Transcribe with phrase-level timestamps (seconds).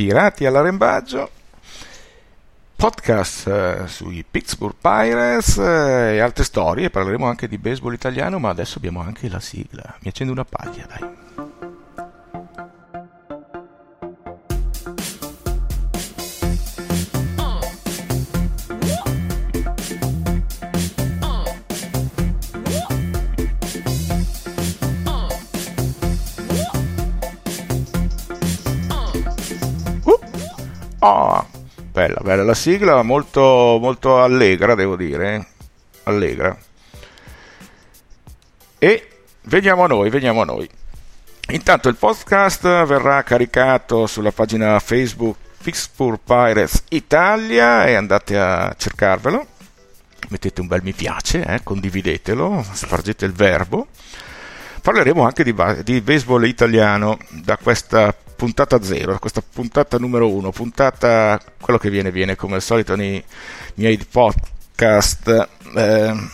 [0.00, 1.30] Pirati all'arrembaggio,
[2.74, 8.48] podcast eh, sui Pittsburgh Pirates eh, e altre storie, parleremo anche di baseball italiano, ma
[8.48, 9.98] adesso abbiamo anche la sigla.
[10.00, 11.29] Mi accendo una paglia, dai.
[31.02, 31.46] Oh,
[31.90, 35.34] bella, bella la sigla, molto, molto allegra, devo dire.
[35.34, 35.46] Eh.
[36.02, 36.56] Allegra.
[38.78, 39.08] E
[39.42, 40.68] veniamo a noi, veniamo a noi.
[41.52, 49.46] Intanto il podcast verrà caricato sulla pagina Facebook Pittsburgh Pirates Italia e andate a cercarvelo.
[50.28, 53.86] Mettete un bel mi piace, eh, condividetelo, spargete il verbo.
[54.82, 61.38] Parleremo anche di, di baseball italiano da questa puntata zero, questa puntata numero uno, puntata
[61.60, 63.22] quello che viene viene come al solito nei
[63.74, 65.48] miei podcast.
[65.76, 66.28] Eh,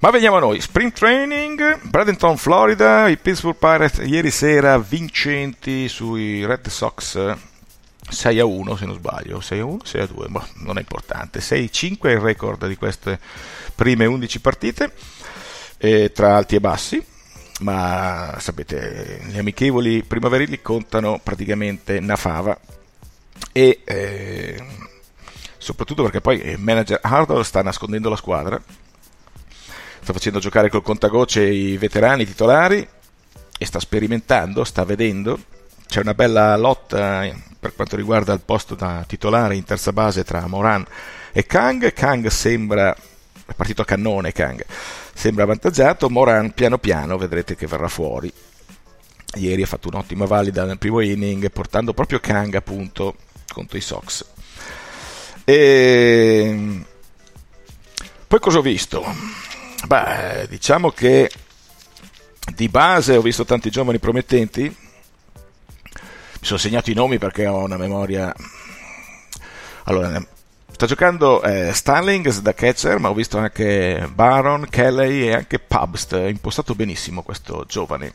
[0.00, 6.44] ma veniamo a noi, Spring Training, Bradenton, Florida, i Pittsburgh Pirates ieri sera vincenti sui
[6.44, 7.36] Red Sox
[8.08, 10.80] 6 a 1 se non sbaglio, 6 a 1, 6 a 2, ma non è
[10.80, 13.20] importante, 6 a 5 è il record di queste
[13.76, 14.92] prime 11 partite,
[15.78, 17.10] eh, tra alti e bassi
[17.62, 22.58] ma sapete, gli amichevoli primaverili contano praticamente una fava
[23.52, 24.64] e eh,
[25.58, 28.60] soprattutto perché poi il manager Hardware sta nascondendo la squadra,
[30.00, 32.86] sta facendo giocare col contagocce i veterani titolari
[33.58, 35.38] e sta sperimentando, sta vedendo,
[35.86, 37.28] c'è una bella lotta
[37.60, 40.84] per quanto riguarda il posto da titolare in terza base tra Moran
[41.30, 44.64] e Kang, Kang sembra, è partito a cannone Kang,
[45.12, 48.32] sembra avvantaggiato, Moran piano piano vedrete che verrà fuori.
[49.34, 53.16] Ieri ha fatto un'ottima valida nel primo inning portando proprio Kang appunto
[53.52, 54.24] contro i Sox.
[55.44, 56.84] E...
[58.26, 59.04] Poi cosa ho visto?
[59.86, 61.30] Beh, diciamo che
[62.54, 64.62] di base ho visto tanti giovani promettenti.
[64.62, 68.34] Mi sono segnato i nomi perché ho una memoria.
[69.84, 70.24] Allora,
[70.82, 76.20] Sta giocando eh, Starlings da catcher, ma ho visto anche Baron, Kelly e anche Pubst.
[76.26, 78.12] Impostato benissimo questo giovane.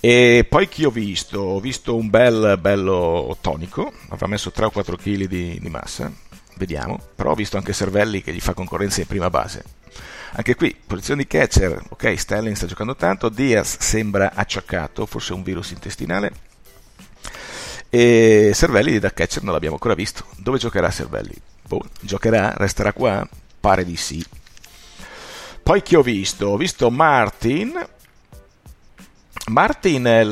[0.00, 1.38] E poi chi ho visto?
[1.38, 6.10] Ho visto un bel bello tonico, avrà messo 3 o 4 kg di, di massa,
[6.56, 6.98] vediamo.
[7.14, 9.64] Però ho visto anche Cervelli che gli fa concorrenza in prima base.
[10.30, 15.42] Anche qui, posizione di catcher, ok, Sterling sta giocando tanto, Diaz sembra acciaccato, forse un
[15.42, 16.32] virus intestinale,
[17.94, 20.24] e Cervelli da catcher non l'abbiamo ancora visto.
[20.38, 21.34] Dove giocherà Cervelli?
[21.68, 22.54] Boh, giocherà?
[22.56, 23.28] Resterà qua?
[23.60, 24.24] Pare di sì.
[25.62, 26.46] Poi chi ho visto?
[26.46, 27.86] Ho visto Martin.
[29.48, 30.24] Martin è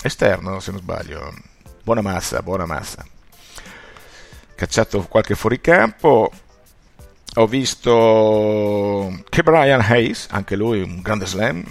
[0.00, 1.30] l'esterno, se non sbaglio.
[1.82, 3.04] Buona massa, buona massa.
[4.54, 6.32] Cacciato qualche fuoricampo.
[7.34, 11.62] Ho visto che Brian Hayes, anche lui un grande slam.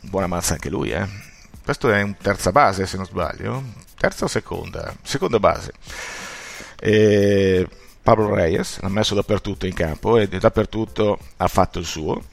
[0.00, 1.29] Buona massa anche lui, eh
[1.70, 3.62] questo è un terza base se non sbaglio,
[3.96, 4.92] terza o seconda?
[5.02, 5.72] Seconda base.
[6.80, 7.64] E
[8.02, 12.24] Pablo Reyes l'ha messo dappertutto in campo e dappertutto ha fatto il suo.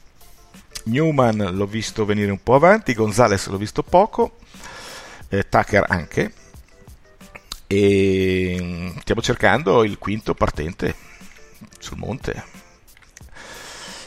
[0.86, 4.38] Newman l'ho visto venire un po' avanti, Gonzales l'ho visto poco,
[5.30, 6.34] eh, Tucker anche.
[7.68, 10.96] E mm, stiamo cercando il quinto partente
[11.78, 12.44] sul monte.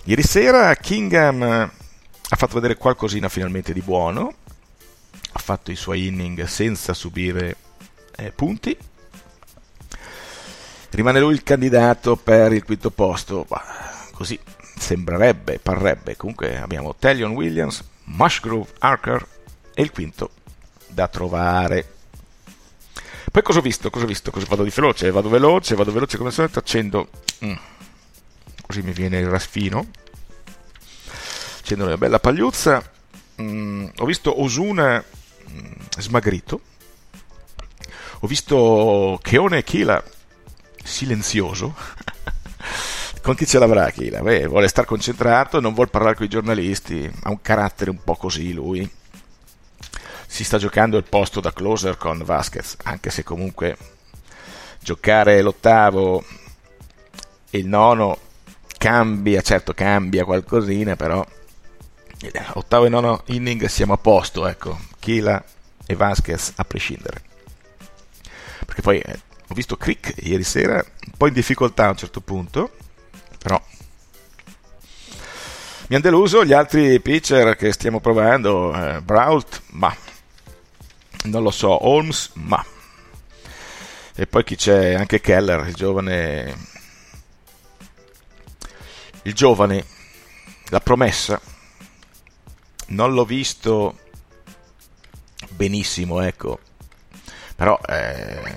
[0.07, 4.39] Ieri sera Kingham ha fatto vedere qualcosina finalmente di buono
[5.51, 7.57] fatto i suoi inning senza subire
[8.15, 8.77] eh, punti.
[10.91, 13.65] Rimane lui il candidato per il quinto posto, bah,
[14.13, 14.39] così
[14.79, 16.17] sembrerebbe, parrebbe.
[16.17, 19.27] Comunque abbiamo Tellion Williams, Mushgrove Archer
[19.75, 20.31] e il quinto
[20.87, 21.95] da trovare.
[23.33, 23.91] Poi cosa ho visto?
[23.91, 24.31] Cosa ho visto?
[24.31, 25.11] Cosa vado di veloce?
[25.11, 27.09] Vado veloce, vado veloce come al solito, accendo.
[27.45, 27.55] Mm.
[28.67, 29.89] Così mi viene il rasfino.
[31.59, 32.89] Accendo una bella pagliuzza.
[33.43, 33.87] Mm.
[33.99, 35.05] Ho visto Osuna
[35.99, 36.61] smagrito.
[38.21, 40.03] Ho visto Cheone Kila
[40.83, 41.75] silenzioso.
[43.23, 44.21] con chi ce l'avrà Kila?
[44.21, 48.17] Beh, vuole stare concentrato, non vuole parlare con i giornalisti, ha un carattere un po'
[48.17, 48.89] così lui.
[50.27, 53.77] Si sta giocando il posto da closer con Vasquez, anche se comunque
[54.81, 56.25] giocare l'ottavo
[57.51, 58.19] e il nono
[58.79, 61.27] cambia, certo cambia qualcosina, però
[62.55, 64.79] ottavo e nono inning siamo a posto, ecco.
[65.01, 65.43] Kila
[65.85, 67.23] e Vasquez a prescindere.
[68.65, 72.21] Perché poi eh, ho visto Crick ieri sera un po' in difficoltà a un certo
[72.21, 72.77] punto,
[73.39, 73.61] però
[75.89, 79.93] mi hanno deluso gli altri pitcher che stiamo provando, eh, Brault, ma
[81.25, 82.65] non lo so, Holmes, ma...
[84.15, 84.95] E poi chi c'è?
[84.95, 86.69] Anche Keller, il giovane...
[89.23, 89.85] Il giovane,
[90.69, 91.41] la promessa.
[92.89, 93.99] Non l'ho visto
[95.61, 96.59] benissimo, ecco.
[97.55, 98.55] Però, eh,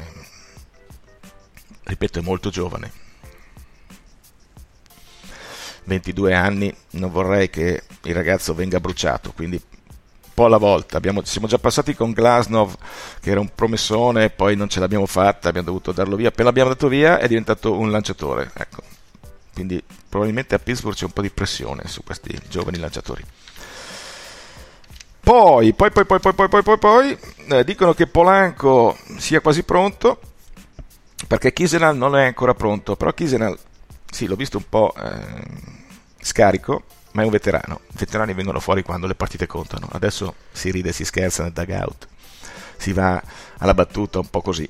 [1.84, 3.02] ripeto, è molto giovane.
[5.84, 9.62] 22 anni, non vorrei che il ragazzo venga bruciato, quindi
[10.34, 10.96] po' alla volta.
[10.96, 12.74] Abbiamo, siamo già passati con Glasnov,
[13.20, 16.30] che era un promessone, poi non ce l'abbiamo fatta, abbiamo dovuto darlo via.
[16.30, 18.50] Appena l'abbiamo dato via è diventato un lanciatore.
[18.54, 18.82] Ecco.
[19.54, 23.24] Quindi probabilmente a Pittsburgh c'è un po' di pressione su questi giovani lanciatori.
[25.24, 27.18] Poi, poi, poi, poi, poi, poi, poi, poi, poi
[27.48, 30.20] eh, dicono che Polanco sia quasi pronto,
[31.30, 33.58] perché Kisenal non è ancora pronto, però Kisenal,
[34.12, 35.44] sì, l'ho visto un po' eh,
[36.20, 36.84] scarico,
[37.14, 37.80] ma è un veterano.
[37.88, 39.88] I veterani vengono fuori quando le partite contano.
[39.94, 42.06] Adesso si ride si scherza nel dugout,
[42.76, 43.24] si va
[43.60, 44.70] alla battuta un po' così.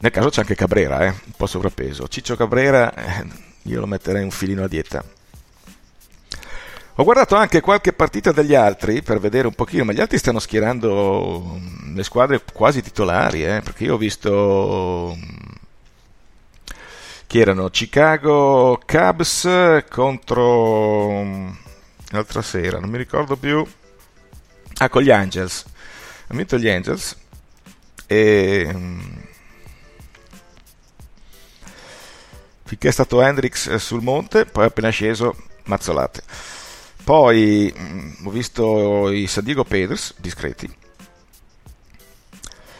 [0.00, 2.06] Nel caso c'è anche Cabrera, eh, un po' sovrappeso.
[2.06, 3.26] Ciccio Cabrera, eh,
[3.62, 5.02] io lo metterei un filino a dieta.
[7.00, 10.38] Ho guardato anche qualche partita degli altri per vedere un pochino, ma gli altri stanno
[10.38, 11.58] schierando
[11.94, 15.16] le squadre quasi titolari, eh, perché io ho visto
[17.26, 19.48] che erano Chicago Cubs
[19.88, 21.50] contro mm,
[22.10, 23.66] l'altra sera, non mi ricordo più.
[24.76, 25.64] Ah, con gli Angels.
[26.26, 27.16] Hanno vinto gli Angels
[28.06, 29.00] e mm,
[32.64, 36.59] finché è stato Hendrix sul monte, poi appena sceso mazzolate.
[37.04, 40.78] Poi mh, mm, ho visto i San Diego Peders discreti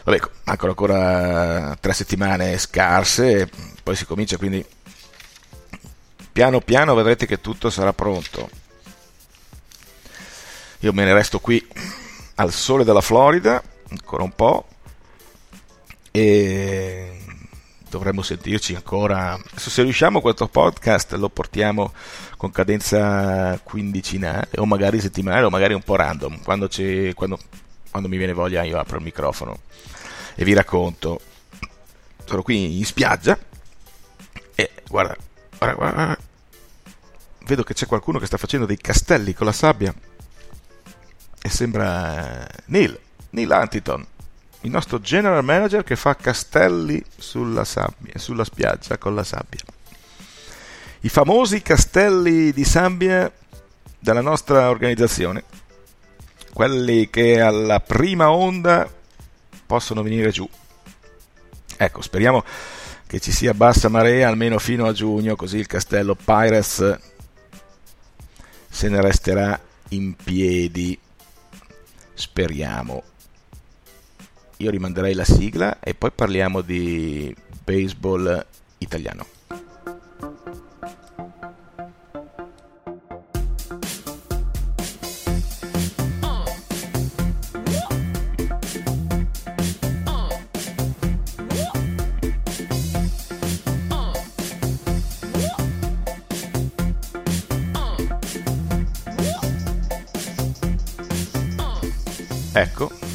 [0.04, 3.48] Vabbè, mancano ancora tre settimane scarse,
[3.82, 4.64] poi si comincia, quindi
[6.32, 8.48] piano piano vedrete che tutto sarà pronto.
[10.80, 11.64] Io me ne resto qui
[12.36, 14.66] al sole della Florida, ancora un po',
[16.10, 17.19] e
[17.90, 19.38] dovremmo sentirci ancora.
[19.54, 21.92] Se riusciamo questo podcast lo portiamo
[22.36, 26.42] con cadenza quindicinale o magari settimanale o magari un po' random.
[26.42, 26.68] Quando,
[27.14, 27.38] quando,
[27.90, 29.58] quando mi viene voglia io apro il microfono
[30.34, 31.20] e vi racconto.
[32.24, 33.36] Sono qui in spiaggia
[34.54, 35.16] e guarda,
[35.58, 36.18] guarda, guarda,
[37.44, 39.92] vedo che c'è qualcuno che sta facendo dei castelli con la sabbia
[41.42, 42.96] e sembra Neil,
[43.30, 44.06] Neil Huntington,
[44.62, 49.60] il nostro general manager che fa castelli sulla sabbia, sulla spiaggia con la sabbia.
[51.00, 53.30] I famosi castelli di sabbia
[53.98, 55.44] della nostra organizzazione,
[56.52, 58.88] quelli che alla prima onda
[59.64, 60.48] possono venire giù.
[61.76, 62.44] Ecco, speriamo
[63.06, 66.98] che ci sia bassa marea almeno fino a giugno, così il castello Pirates
[68.68, 69.58] se ne resterà
[69.88, 70.98] in piedi.
[72.12, 73.02] Speriamo.
[74.60, 77.34] Io rimanderei la sigla e poi parliamo di
[77.64, 78.44] baseball
[78.76, 79.24] italiano.
[102.52, 103.09] Ecco.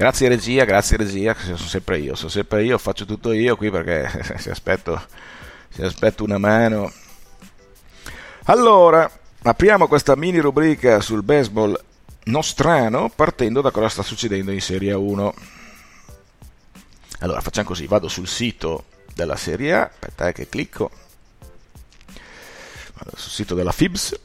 [0.00, 4.08] Grazie regia, grazie regia, sono sempre io, sono sempre io, faccio tutto io qui perché
[4.40, 4.98] se aspetto,
[5.68, 6.90] se aspetto una mano.
[8.44, 9.10] Allora,
[9.42, 11.78] apriamo questa mini rubrica sul baseball
[12.24, 15.34] nostrano partendo da cosa sta succedendo in Serie 1.
[17.18, 20.90] Allora, facciamo così, vado sul sito della Serie A, aspetta che clicco,
[22.94, 24.18] vado sul sito della FIBS,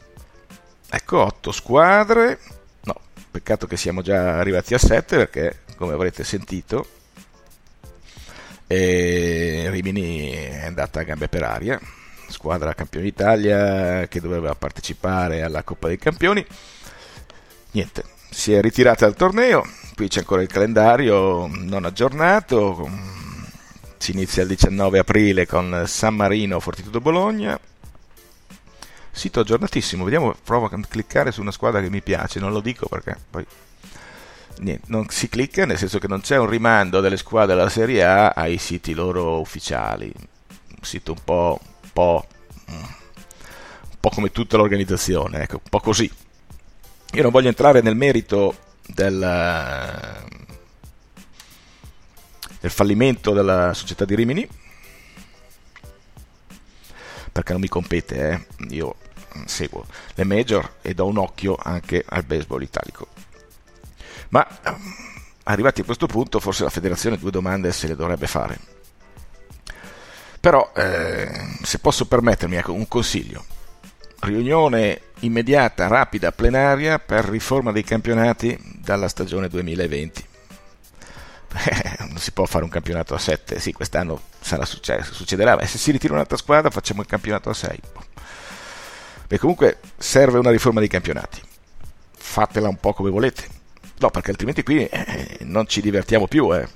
[0.89, 2.39] ecco 8 squadre,
[3.35, 6.87] Peccato che siamo già arrivati a 7 perché, come avrete sentito,
[8.65, 11.77] eh, Rimini è andata a gambe per aria,
[12.29, 16.45] squadra campione d'Italia che doveva partecipare alla Coppa dei Campioni.
[17.71, 19.65] Niente, si è ritirata dal torneo,
[19.95, 22.89] qui c'è ancora il calendario non aggiornato,
[23.97, 27.59] si inizia il 19 aprile con San Marino Fortitudo Bologna,
[29.15, 32.89] Sito aggiornatissimo, vediamo, provo a cliccare su una squadra che mi piace, non lo dico
[32.89, 33.45] perché poi
[34.57, 38.03] niente, non si clicca, nel senso che non c'è un rimando delle squadre della Serie
[38.03, 40.11] A ai siti loro ufficiali.
[40.13, 42.27] Un sito un po', un po',
[42.67, 46.11] un po come tutta l'organizzazione, ecco, un po' così.
[47.13, 48.53] Io non voglio entrare nel merito
[48.85, 49.17] del,
[52.59, 54.45] del fallimento della società di Rimini
[57.35, 58.45] perché non mi compete, eh.
[58.69, 58.95] io
[59.45, 63.07] seguo le major e do un occhio anche al baseball italico.
[64.29, 64.47] Ma
[65.43, 68.57] arrivati a questo punto forse la federazione due domande se le dovrebbe fare.
[70.39, 73.43] Però, eh, se posso permettermi, ecco, un consiglio.
[74.21, 80.27] Riunione immediata, rapida, plenaria per riforma dei campionati dalla stagione 2020.
[81.55, 85.65] Eh, non si può fare un campionato a 7, sì, quest'anno sarà successo, succederà, ma
[85.65, 87.79] se si ritira un'altra squadra facciamo il campionato a 6.
[89.27, 91.41] Beh, comunque serve una riforma dei campionati.
[92.15, 93.47] Fatela un po' come volete.
[93.97, 96.67] No, perché altrimenti qui eh, non ci divertiamo più, eh.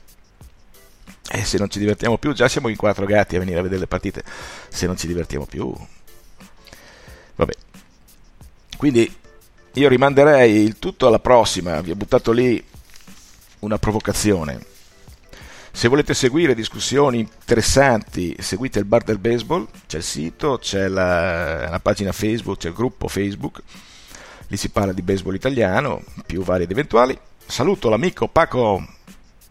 [1.31, 3.81] E se non ci divertiamo più, già siamo in quattro gatti a venire a vedere
[3.81, 4.23] le partite.
[4.69, 5.71] Se non ci divertiamo più,
[7.35, 7.53] vabbè.
[8.77, 9.15] Quindi
[9.73, 11.81] io rimanderei il tutto alla prossima.
[11.81, 12.65] Vi ho buttato lì
[13.59, 14.68] una provocazione.
[15.71, 21.69] Se volete seguire discussioni interessanti, seguite il Bar del Baseball, c'è il sito, c'è la,
[21.69, 23.61] la pagina Facebook, c'è il gruppo Facebook,
[24.47, 27.17] lì si parla di baseball italiano, più vari ed eventuali.
[27.45, 28.85] Saluto l'amico Paco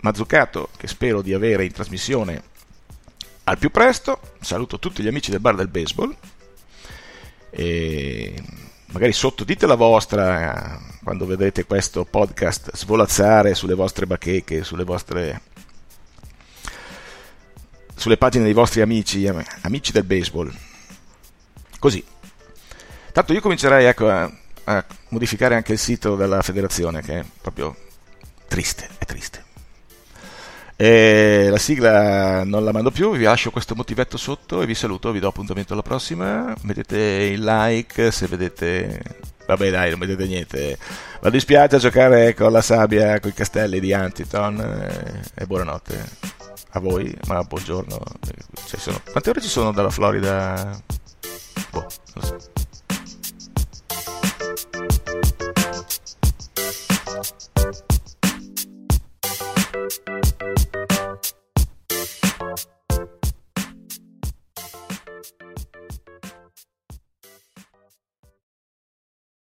[0.01, 2.43] Mazzucato, che spero di avere in trasmissione
[3.45, 4.21] al più presto.
[4.41, 6.15] Saluto tutti gli amici del Bar del Baseball.
[7.51, 8.43] E
[8.87, 15.41] magari sotto dite la vostra quando vedrete questo podcast svolazzare sulle vostre bacheche, sulle vostre
[17.99, 19.27] sulle pagine dei vostri amici,
[19.63, 20.53] amici del baseball.
[21.79, 22.05] Così.
[23.13, 24.31] Tanto io comincerei ecco, a,
[24.65, 27.77] a modificare anche il sito della federazione, che è proprio
[28.47, 29.45] triste, è triste.
[30.81, 35.11] E la sigla non la mando più, vi lascio questo motivetto sotto e vi saluto,
[35.11, 36.55] vi do appuntamento alla prossima.
[36.63, 39.03] Mettete il like se vedete.
[39.45, 40.79] Vabbè, dai, non vedete niente.
[41.21, 46.05] Vado spiaggia a giocare con la sabbia, con i castelli di Antiton e, e buonanotte
[46.71, 47.99] a voi, ma buongiorno.
[48.67, 49.01] Cioè, sono...
[49.11, 50.81] Quante ore ci sono dalla Florida?
[51.73, 52.28] Boh, non so.